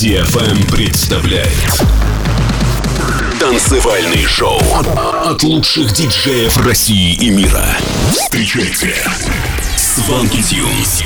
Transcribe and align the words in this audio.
DFM 0.00 0.74
представляет 0.74 1.84
Танцевальный 3.38 4.24
шоу 4.24 4.58
от 5.26 5.42
лучших 5.42 5.92
диджеев 5.92 6.56
России 6.66 7.12
и 7.16 7.28
мира. 7.28 7.66
Встречайте 8.10 8.94
Сванки 9.76 10.40
Тюнс. 10.42 11.02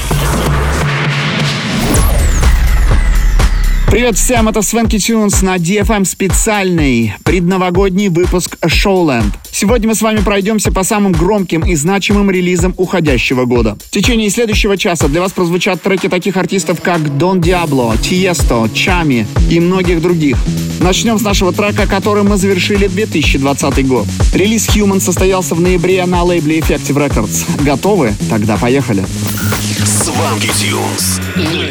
Привет 3.91 4.17
всем, 4.17 4.49
это 4.49 4.63
Свенки 4.63 5.01
Тюнс 5.01 5.43
на 5.43 5.57
DFM 5.57 6.05
специальный 6.05 7.17
предновогодний 7.25 8.07
выпуск 8.07 8.59
Showland. 8.65 9.33
Сегодня 9.57 9.87
мы 9.87 9.95
с 9.95 10.03
вами 10.03 10.19
пройдемся 10.19 10.73
по 10.73 10.83
самым 10.83 11.13
громким 11.13 11.61
и 11.61 11.77
значимым 11.77 12.29
релизам 12.29 12.75
уходящего 12.77 13.45
года. 13.45 13.79
В 13.87 13.91
течение 13.91 14.29
следующего 14.29 14.77
часа 14.77 15.07
для 15.07 15.21
вас 15.21 15.31
прозвучат 15.31 15.81
треки 15.81 16.09
таких 16.09 16.37
артистов, 16.37 16.83
как 16.83 17.19
Дон 17.19 17.41
Диабло, 17.41 17.97
Тиесто, 17.99 18.69
Чами 18.75 19.29
и 19.49 19.61
многих 19.61 20.03
других. 20.03 20.39
Начнем 20.81 21.21
с 21.21 21.23
нашего 21.23 21.53
трека, 21.53 21.87
который 21.87 22.25
мы 22.25 22.37
завершили 22.37 22.89
2020 22.89 23.87
год. 23.87 24.09
Релиз 24.33 24.69
Human 24.71 24.99
состоялся 24.99 25.55
в 25.55 25.61
ноябре 25.61 26.05
на 26.05 26.25
лейбле 26.25 26.59
Effective 26.59 26.97
Records. 26.97 27.45
Готовы? 27.63 28.13
Тогда 28.29 28.57
поехали. 28.57 29.05
Сванки 29.85 30.49
Тюнс 30.49 31.21
на 31.37 31.71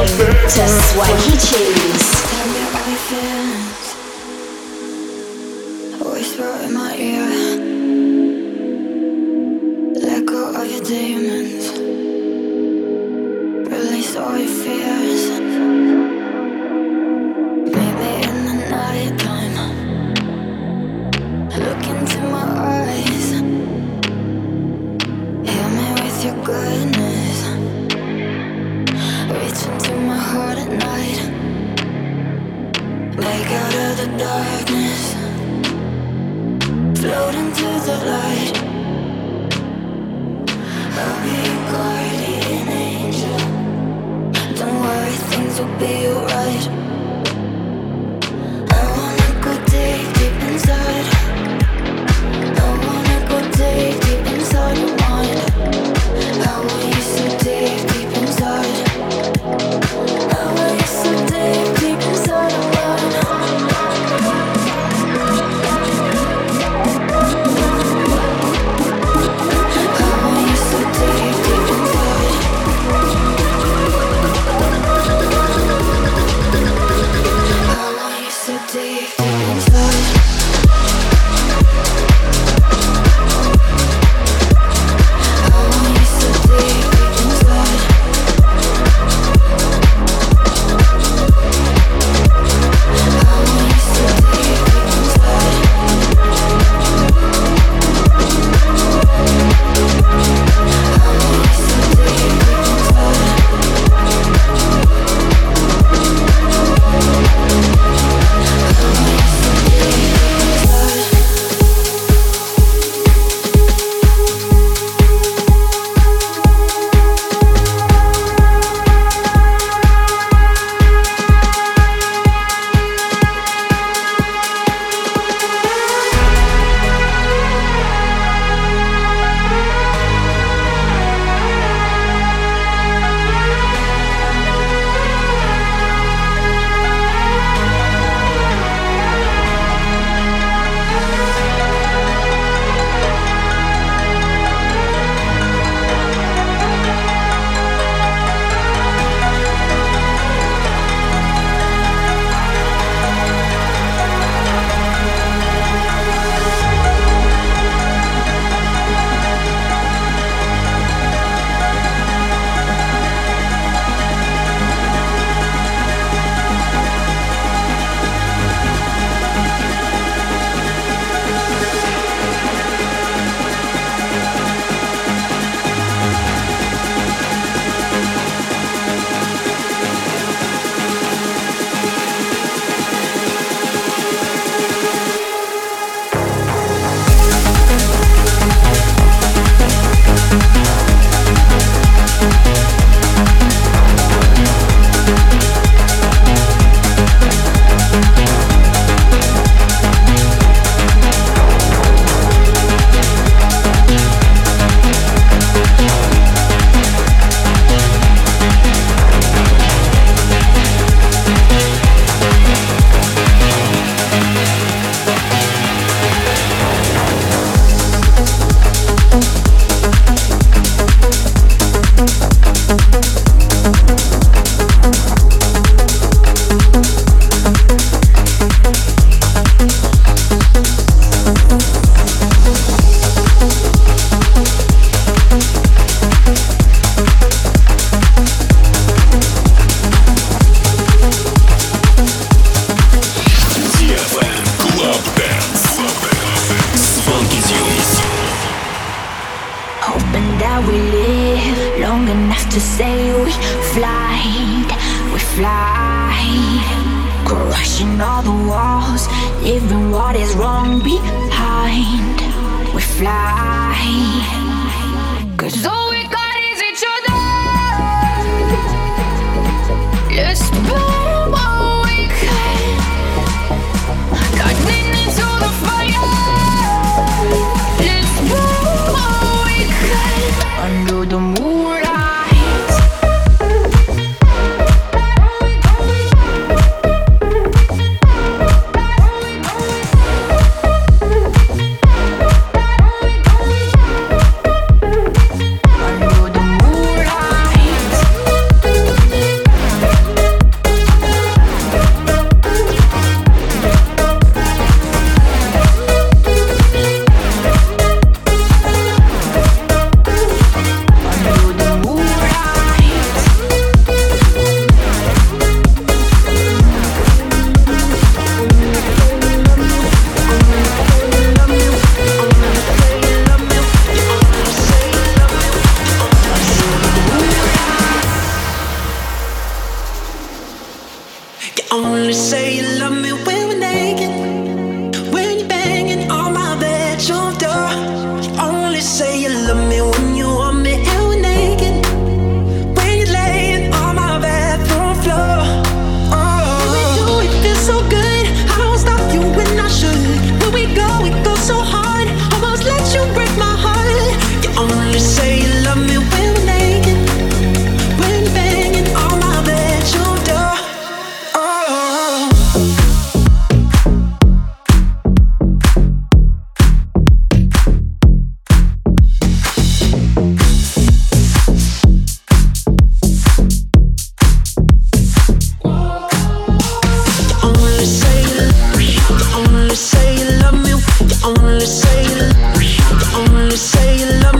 Let's 0.00 0.16
get 0.16 0.54
down 0.54 0.78
to 1.40 2.17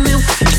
Yeah, 0.09 0.58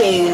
Swanky 0.00 0.29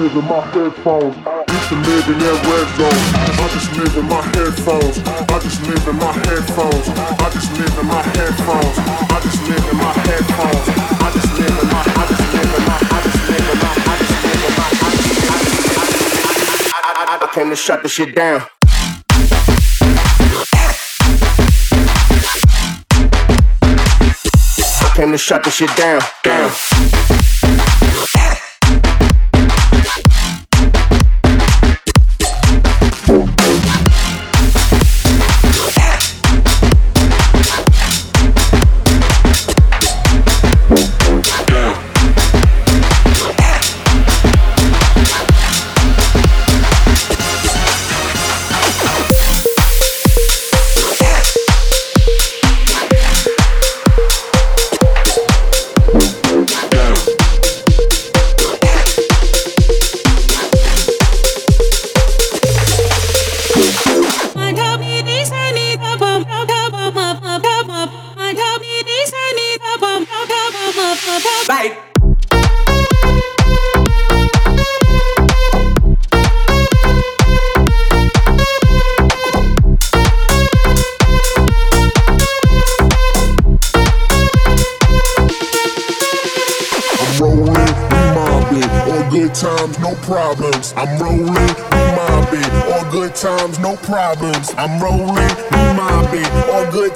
Live 0.00 0.16
in 0.16 0.24
my 0.24 0.40
headphones. 0.40 1.12
Used 1.12 1.68
to 1.68 1.76
live 1.76 2.08
in 2.08 2.16
that 2.24 2.40
red 2.48 2.68
zone. 2.80 3.04
I 3.36 3.52
just 3.52 3.68
live 3.76 3.92
in 4.00 4.08
my 4.08 4.22
headphones. 4.32 4.96
I 5.04 5.36
just 5.44 5.60
live 5.68 5.88
in 5.88 5.96
my 6.00 6.08
headphones. 6.24 6.88
I 6.88 7.28
just 7.36 7.52
live 7.52 7.76
in 7.76 7.84
my 7.84 8.00
headphones. 8.16 8.80
I 8.80 9.20
just 9.20 9.44
live 9.44 9.60
in 9.60 9.76
my 9.76 9.92
headphones. 9.92 10.72
I 11.04 11.12
just 11.12 11.36
live 11.36 11.52
in 11.52 11.68
my. 11.68 11.84
I 11.84 12.08
just 12.08 12.32
live 12.32 12.48
in 12.48 12.64
my. 12.64 12.80
I 12.80 12.96
just 13.04 13.20
live 13.28 13.44
in 13.44 13.60
my. 13.60 13.76
I 13.76 14.00
just 14.00 14.24
live 14.24 14.40
in 14.40 14.56
my. 14.56 14.72
I 14.72 14.96
just. 14.96 15.20
I, 16.64 16.80
I, 16.80 17.04
I, 17.04 17.20
I 17.20 17.28
came 17.34 17.50
to 17.50 17.56
shut 17.56 17.82
the 17.82 17.88
shit 17.90 18.16
down. 18.16 18.40
I 24.80 24.88
came 24.96 25.12
to 25.12 25.18
shut 25.18 25.44
the 25.44 25.50
shit 25.50 25.76
down, 25.76 26.00
down. 26.24 27.19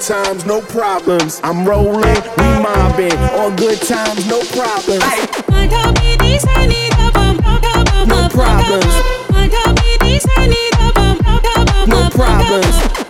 Times, 0.07 0.45
no 0.45 0.61
problems. 0.61 1.41
I'm 1.43 1.65
rolling, 1.65 2.03
we 2.37 2.43
mobbing, 2.61 3.17
all 3.33 3.49
good 3.55 3.81
times, 3.81 4.27
no 4.27 4.39
problems. 4.53 5.01
No 8.07 8.29
problems. 8.29 8.85
No 11.87 12.09
problems. 12.09 13.04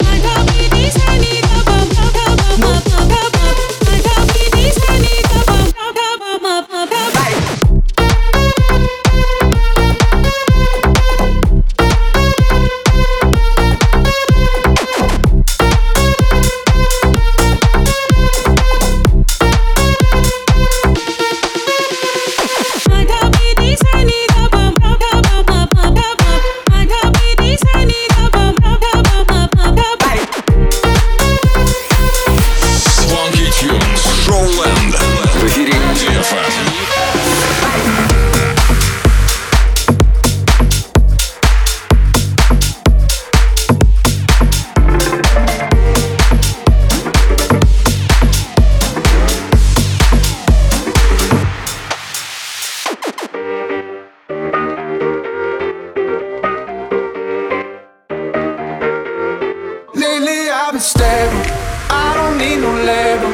I've 60.65 60.71
been 60.71 60.82
stable. 60.82 61.43
I 61.91 62.15
don't 62.17 62.39
need 62.39 62.58
no 62.58 62.73
label. 62.73 63.32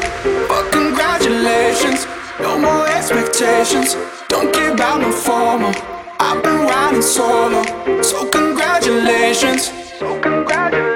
But 0.48 0.70
congratulations, 0.70 2.06
no 2.38 2.58
more 2.58 2.86
expectations. 2.86 3.96
Don't 4.28 4.52
care 4.52 4.74
about 4.74 5.00
no 5.00 5.10
formal. 5.10 5.72
I've 6.20 6.42
been 6.42 6.66
riding 6.66 7.00
solo. 7.00 7.62
So 8.02 8.28
congratulations. 8.28 9.72
So 9.98 10.20
congratulations. 10.20 10.91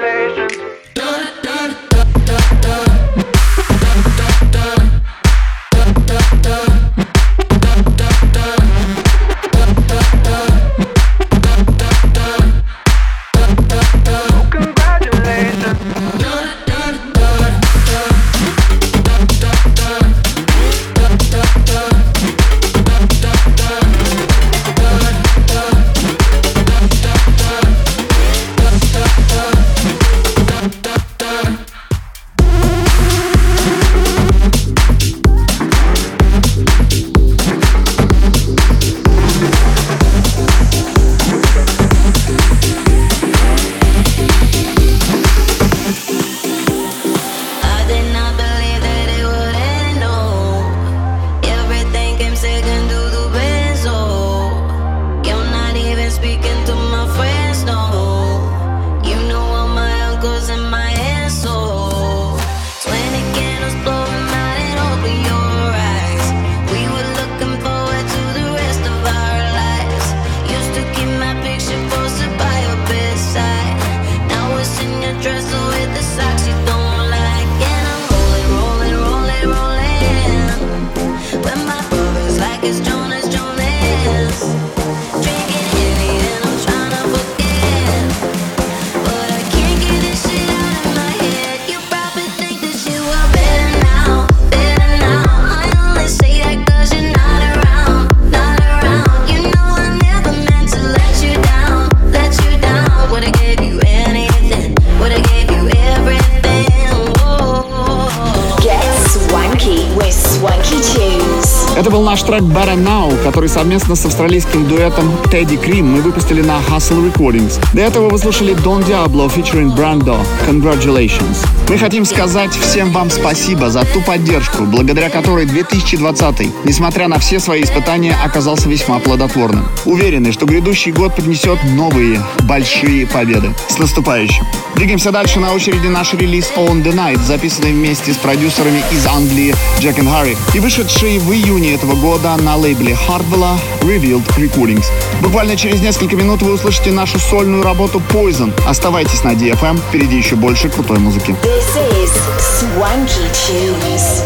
Наш 112.07 112.23
трек 112.23 112.41
Better 112.43 112.81
Now, 112.81 113.21
который 113.21 113.49
совместно 113.49 113.93
с 113.93 114.05
австралийским 114.05 114.65
дуэтом 114.65 115.11
Teddy 115.25 115.61
Cream 115.61 115.83
мы 115.83 116.01
выпустили 116.01 116.41
на 116.41 116.59
Hustle 116.69 117.11
Recordings. 117.11 117.59
До 117.73 117.81
этого 117.81 118.07
вы 118.07 118.17
слушали 118.17 118.55
Don 118.55 118.81
Diablo 118.87 119.27
featuring 119.27 119.75
Brando. 119.75 120.17
Congratulations. 120.47 121.45
Мы 121.67 121.77
хотим 121.77 122.05
сказать 122.05 122.55
всем 122.55 122.93
вам 122.93 123.09
спасибо 123.09 123.69
за 123.69 123.83
ту 123.83 123.99
поддержку, 123.99 124.63
благодаря 124.63 125.09
которой 125.09 125.45
2020, 125.45 126.63
несмотря 126.63 127.09
на 127.09 127.19
все 127.19 127.41
свои 127.41 127.63
испытания, 127.63 128.15
оказался 128.23 128.69
весьма 128.69 128.99
плодотворным. 128.99 129.67
Уверены, 129.83 130.31
что 130.31 130.45
грядущий 130.45 130.93
год 130.93 131.13
принесет 131.13 131.59
новые 131.75 132.21
большие 132.43 133.05
победы. 133.05 133.53
С 133.67 133.79
наступающим! 133.79 134.45
Двигаемся 134.77 135.11
дальше. 135.11 135.41
На 135.41 135.53
очереди 135.53 135.87
наш 135.87 136.13
релиз 136.13 136.53
On 136.55 136.83
The 136.83 136.93
Night, 136.93 137.19
записанный 137.25 137.73
вместе 137.73 138.13
с 138.13 138.17
продюсерами 138.17 138.81
из 138.91 139.05
Англии 139.07 139.53
Джек 139.79 139.97
и 139.97 140.05
Харри 140.05 140.37
и 140.53 140.59
вышедший 140.59 141.17
в 141.17 141.33
июне 141.33 141.73
этого 141.73 141.96
года 142.01 142.35
на 142.37 142.55
лейбле 142.55 142.97
Hardwell 143.07 143.57
Revealed 143.81 144.25
Recordings. 144.37 144.85
Буквально 145.21 145.55
через 145.55 145.81
несколько 145.81 146.15
минут 146.15 146.41
вы 146.41 146.53
услышите 146.53 146.91
нашу 146.91 147.19
сольную 147.19 147.63
работу 147.63 148.01
Poison. 148.11 148.53
Оставайтесь 148.67 149.23
на 149.23 149.33
DFM, 149.33 149.79
впереди 149.89 150.17
еще 150.17 150.35
больше 150.35 150.69
крутой 150.69 150.99
музыки. 150.99 151.35
This 151.43 151.75
is 152.03 152.11
Swanky 152.39 153.29
Tunes. 153.33 154.23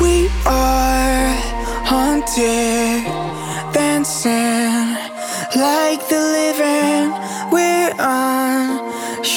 We 0.00 0.30
are 0.44 1.34
haunted, 1.84 3.04
dancing 3.72 4.96
like 5.54 6.08
the 6.08 6.18
living. 6.18 7.12
We're 7.50 7.92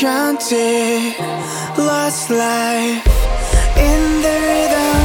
enchanted, 0.01 1.15
lost 1.77 2.29
life 2.29 3.07
in 3.77 4.21
the 4.21 4.35
rhythm, 4.47 5.00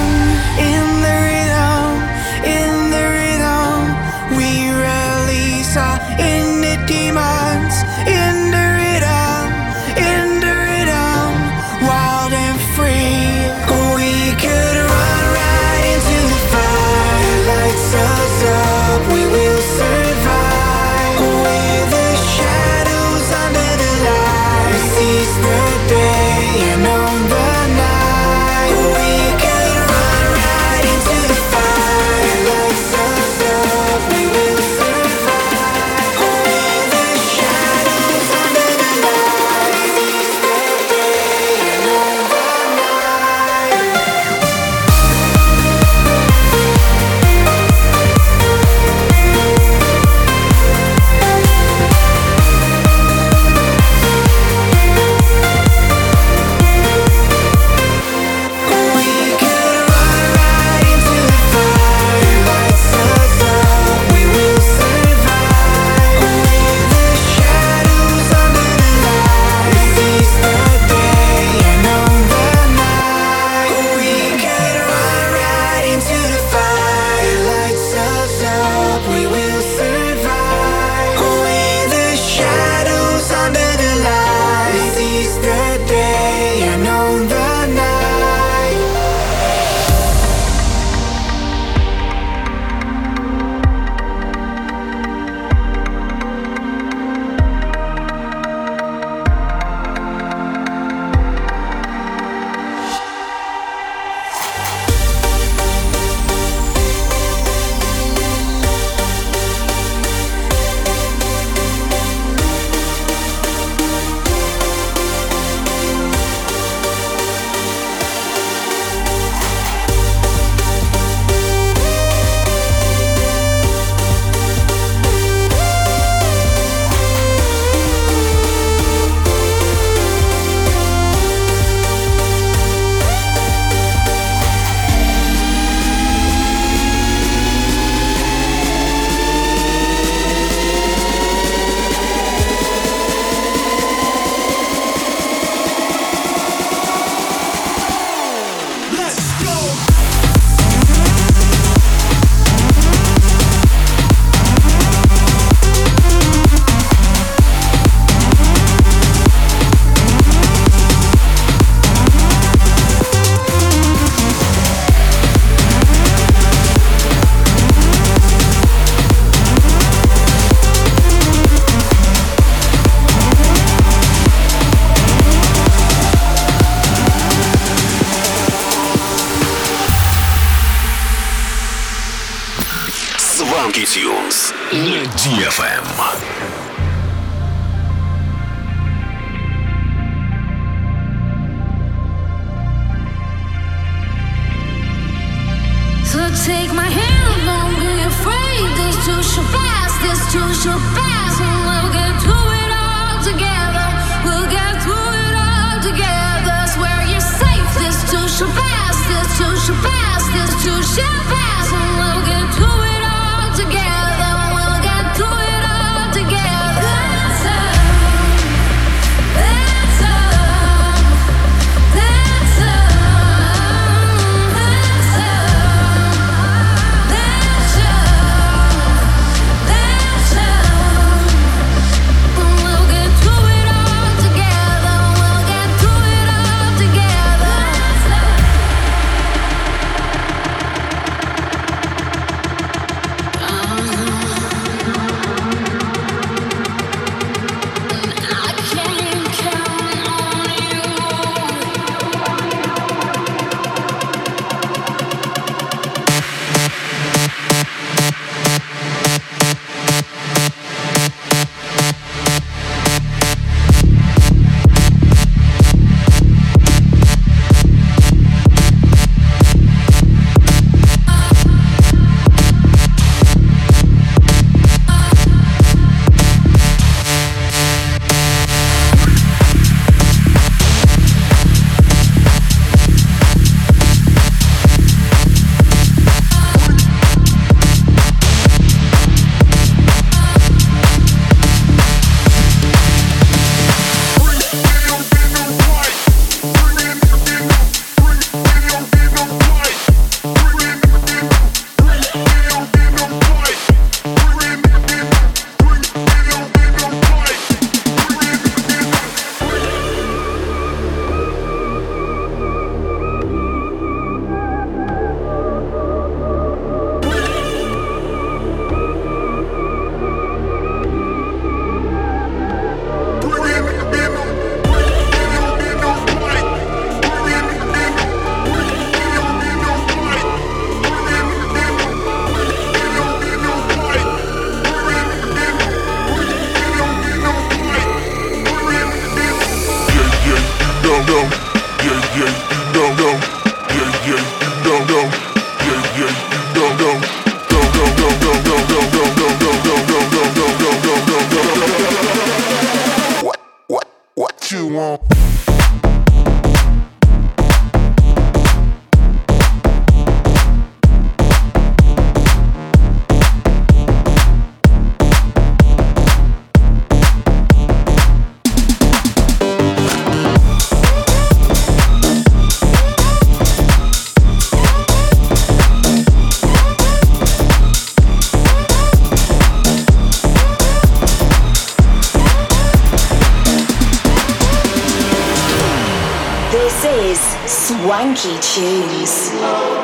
funky 388.16 389.75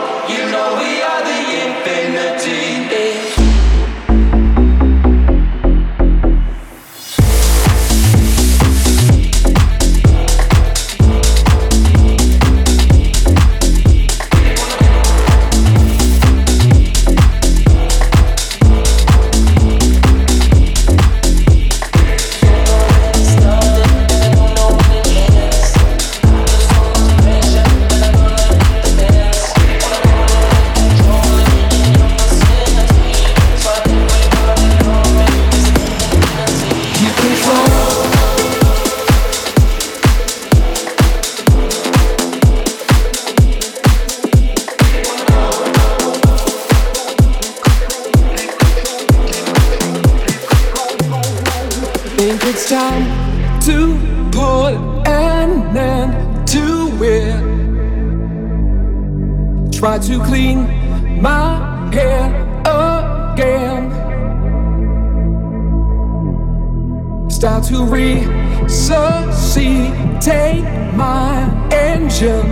resuscitate 68.83 70.65
my 70.95 71.47
engine. 71.71 72.51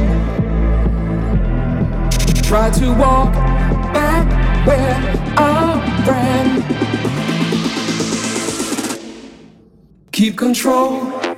Try 2.45 2.70
to 2.70 2.95
walk 2.95 3.33
back 3.93 4.26
where 4.64 4.95
I 5.37 6.05
ran. 6.07 6.62
Keep 10.12 10.39
control. 10.39 11.30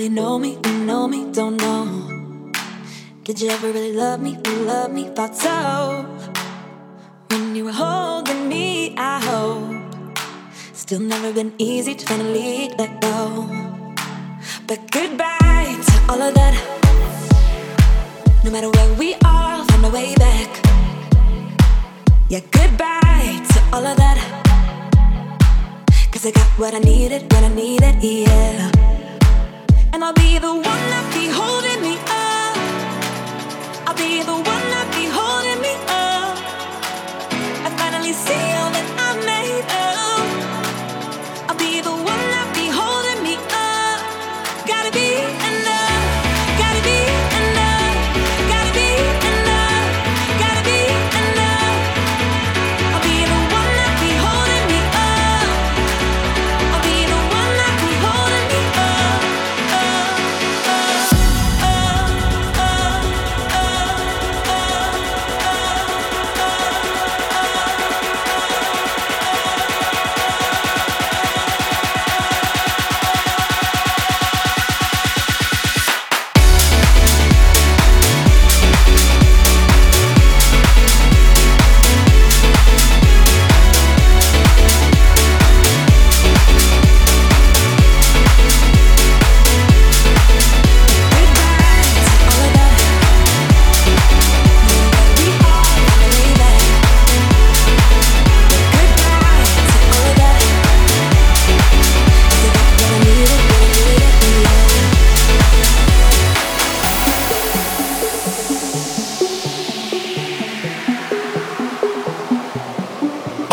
Really 0.00 0.14
know 0.14 0.38
me? 0.38 0.56
Don't 0.62 0.86
know 0.86 1.06
me, 1.06 1.30
don't 1.30 1.56
know. 1.58 1.84
Did 3.22 3.38
you 3.38 3.50
ever 3.50 3.70
really 3.70 3.92
love 3.92 4.18
me? 4.22 4.38
Love 4.64 4.90
me, 4.92 5.04
thought 5.14 5.36
so. 5.36 6.06
When 7.28 7.54
you 7.54 7.66
were 7.66 7.78
holding 7.84 8.48
me, 8.48 8.96
I 8.96 9.20
hope. 9.20 10.16
Still 10.72 11.00
never 11.00 11.34
been 11.34 11.52
easy 11.58 11.94
to 11.94 12.06
finally 12.06 12.72
let 12.78 12.98
go. 13.02 13.44
But 14.66 14.90
goodbye 14.90 15.76
to 15.88 15.96
all 16.08 16.22
of 16.22 16.32
that. 16.32 16.54
No 18.42 18.50
matter 18.50 18.70
where 18.70 18.94
we 18.94 19.12
are, 19.16 19.52
I'll 19.52 19.66
find 19.66 19.84
a 19.84 19.90
way 19.90 20.14
back. 20.14 20.50
Yeah, 22.30 22.40
goodbye 22.50 23.36
to 23.52 23.58
all 23.74 23.84
of 23.84 23.98
that. 23.98 24.18
Cause 26.10 26.24
I 26.24 26.30
got 26.30 26.48
what 26.58 26.72
I 26.72 26.78
needed 26.78 27.30
what 27.30 27.44
I 27.44 27.48
needed, 27.48 28.02
yeah. 28.02 28.89
And 29.92 30.04
I'll 30.04 30.12
be 30.12 30.38
the 30.38 30.54
one 30.54 30.62
that 30.62 31.04
be 31.12 31.26
holding 31.28 31.80
me 31.82 31.94
up. 32.06 32.56
I'll 33.88 33.96
be 33.96 34.22
the 34.22 34.38
one 34.52 34.59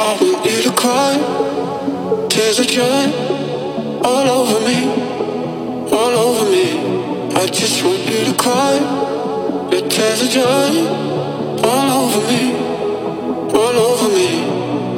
I 0.08 0.14
want 0.22 0.46
you 0.46 0.62
to 0.64 0.72
cry. 0.72 1.20
Tears 2.30 2.62
are 2.62 2.64
dry 2.64 3.12
all 4.08 4.28
over 4.40 4.60
me, 4.66 4.80
all 5.92 6.16
over 6.28 6.46
me. 6.50 7.36
I 7.36 7.46
just 7.48 7.84
want 7.84 8.00
you 8.08 8.24
to 8.24 8.34
cry. 8.40 8.80
Your 9.70 9.84
tears 9.90 10.24
are 10.24 10.32
dry 10.32 10.72
all 11.62 11.90
over 12.00 12.22
me, 12.32 12.56
all 13.52 13.78
over 13.90 14.08
me. 14.16 14.30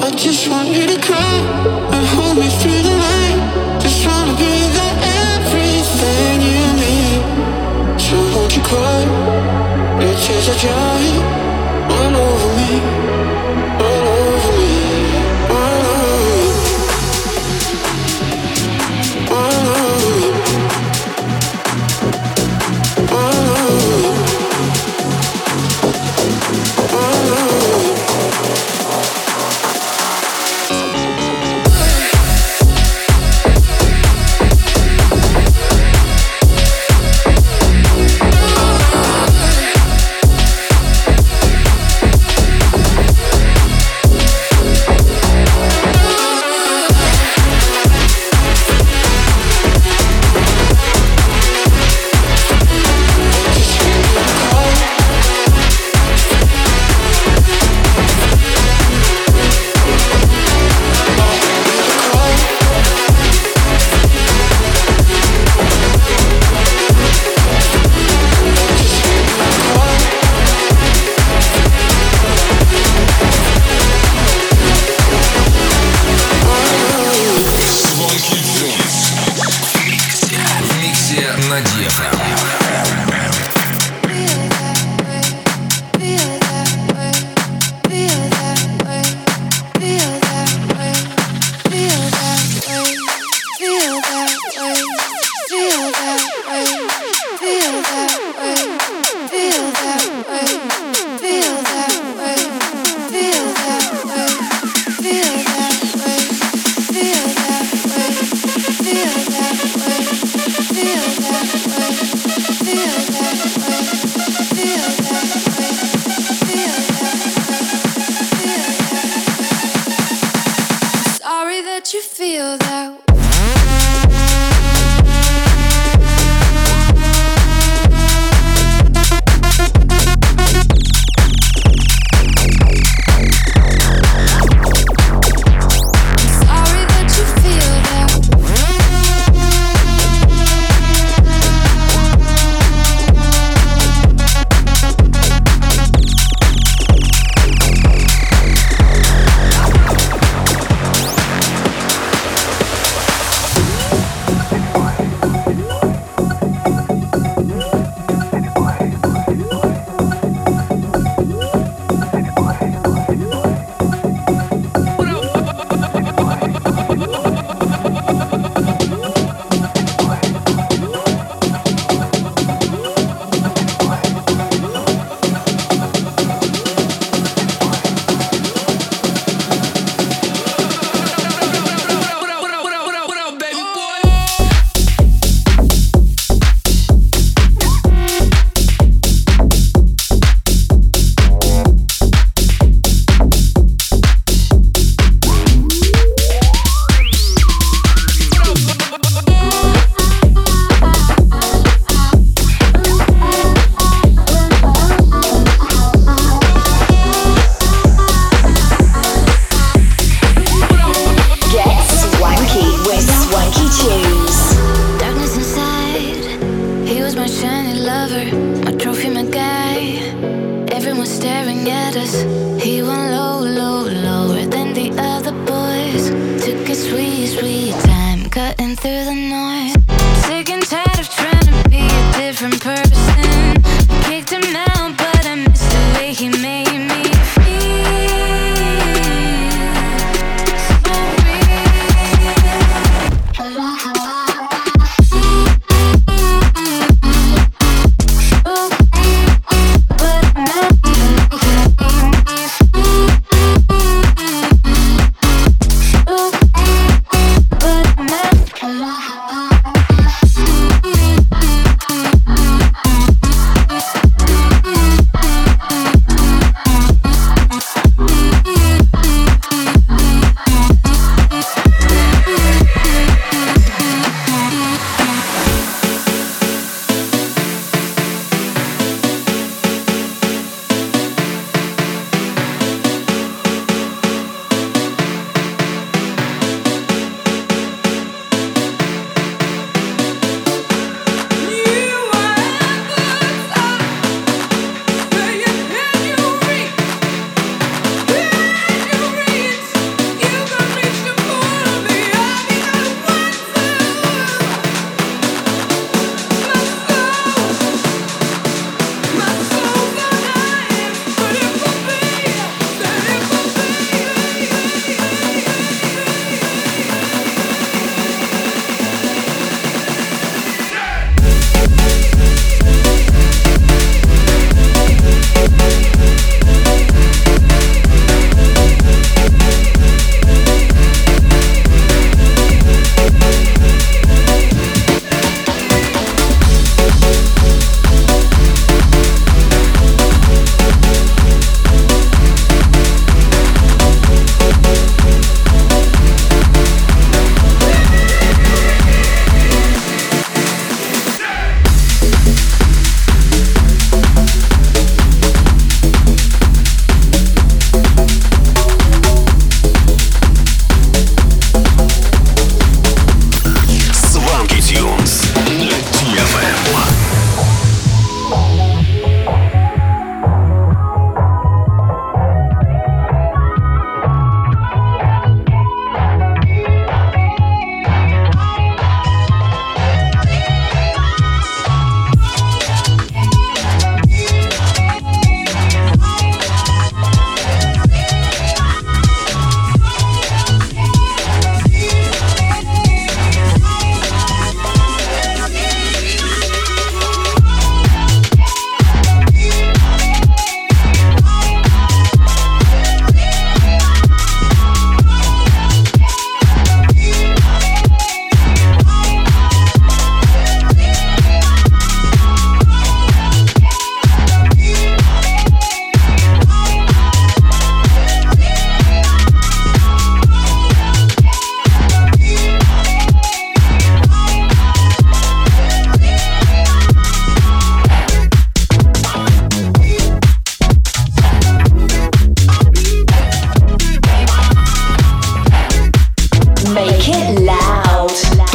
I 0.06 0.12
just 0.12 0.48
want 0.48 0.70
you 0.70 0.86
to 0.86 1.02
cry 1.02 1.38
and 1.96 2.06
hold 2.14 2.38
me 2.38 2.48
through 2.62 2.84
the 2.90 2.96
night. 3.10 3.82
Just 3.82 4.06
wanna 4.06 4.38
be 4.38 4.54
there, 4.78 4.98
everything 5.34 6.36
you 6.54 6.66
need. 6.86 8.00
So 8.00 8.16
won't 8.36 8.56
you 8.56 8.62
cry? 8.62 9.02
Your 10.04 10.14
tears 10.22 10.50
are 10.50 10.60
dry. 10.62 11.29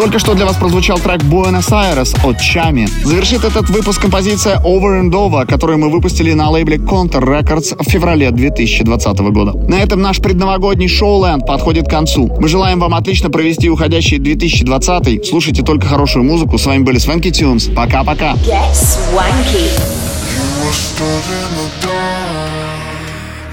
Только 0.04 0.18
что 0.18 0.34
для 0.34 0.44
вас 0.44 0.56
прозвучал 0.56 0.98
трек 0.98 1.22
Buenos 1.22 1.70
Aires 1.70 2.14
от 2.28 2.38
Чами. 2.38 2.86
Завершит 3.04 3.42
этот 3.42 3.70
выпуск 3.70 4.02
композиция 4.02 4.58
Over 4.58 5.00
and 5.00 5.10
Over, 5.10 5.46
которую 5.46 5.78
мы 5.78 5.88
выпустили 5.88 6.34
на 6.34 6.50
лейбле 6.50 6.76
Counter 6.76 7.22
Records 7.22 7.74
в 7.82 7.88
феврале 7.88 8.30
2020 8.30 9.18
года. 9.32 9.54
На 9.66 9.76
этом 9.76 10.02
наш 10.02 10.18
предновогодний 10.18 10.88
шоу-ленд 10.88 11.46
подходит 11.46 11.86
к 11.86 11.90
концу. 11.90 12.30
Мы 12.38 12.48
желаем 12.48 12.80
вам 12.80 12.92
отлично 12.92 13.30
провести 13.30 13.70
уходящий 13.70 14.18
2020. 14.18 15.24
Слушайте 15.24 15.62
только 15.62 15.86
хорошую 15.86 16.26
музыку. 16.26 16.58
С 16.58 16.66
вами 16.66 16.82
были 16.82 16.98
Свенки 16.98 17.30
Тюнс. 17.30 17.70
Пока-пока. 17.74 18.34
Get 18.34 18.74
swanky. 18.74 19.70
You 20.34 20.66
were. 20.66 20.74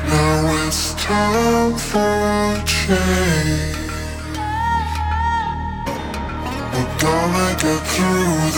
Now 0.09 0.67
it's 0.67 0.95
time 0.95 1.77
for 1.77 2.01
a 2.01 2.61
change. 2.65 3.20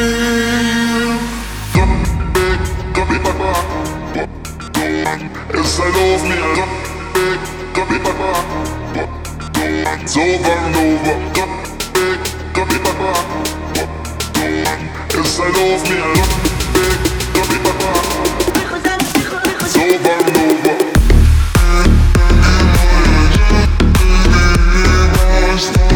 Don't 1.74 2.03
beg, 2.34 2.61
don't 2.95 3.22
papa. 3.24 3.51
I 5.05 5.88
love 5.97 6.24
me. 6.28 6.36
Don't 6.57 6.72
beg, 7.14 7.40
don't 7.74 7.88
papa. 8.05 8.30
Don't 12.55 12.68
beg, 12.68 12.80
don't 12.84 12.97
papa. 12.99 13.11
I 15.34 15.49
love 15.57 15.82
me. 15.88 15.97
Don't 17.34 17.49
beg, 17.49 17.62
don't 17.64 17.78
papa. 17.80 17.90
Over 19.82 20.11
and 20.11 20.36
over. 20.36 20.82
last 25.53 25.76
night 25.76 25.91